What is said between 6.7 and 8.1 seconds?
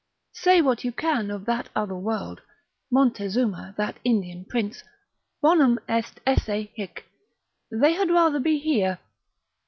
hic, they had